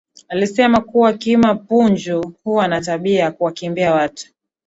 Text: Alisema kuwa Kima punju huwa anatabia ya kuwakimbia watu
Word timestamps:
Alisema 0.29 0.81
kuwa 0.81 1.13
Kima 1.13 1.55
punju 1.55 2.33
huwa 2.43 2.65
anatabia 2.65 3.19
ya 3.19 3.31
kuwakimbia 3.31 3.93
watu 3.93 4.27